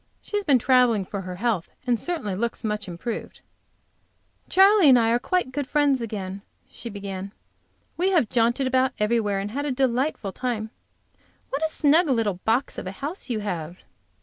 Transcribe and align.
She 0.19 0.35
has 0.35 0.43
been 0.43 0.57
traveling, 0.57 1.05
for 1.05 1.21
her 1.21 1.35
health, 1.35 1.69
and 1.85 1.99
certainly 1.99 2.33
looks 2.33 2.63
much 2.63 2.87
improved. 2.87 3.41
"Charley 4.49 4.89
and 4.89 4.97
I 4.97 5.11
are 5.11 5.19
quite 5.19 5.51
good 5.51 5.67
friends 5.67 6.01
again," 6.01 6.41
she 6.67 6.89
began. 6.89 7.33
"We 7.97 8.09
have 8.09 8.27
jaunted 8.27 8.65
about 8.65 8.93
everywhere, 8.97 9.37
and 9.37 9.51
have 9.51 9.65
a 9.65 9.71
delightful 9.71 10.31
time. 10.31 10.71
What 11.51 11.63
a 11.63 11.69
snug 11.69 12.09
little 12.09 12.39
box 12.45 12.79
of 12.79 12.87
a 12.87 12.93
house 12.93 13.29
you 13.29 13.41
have!" 13.41 13.83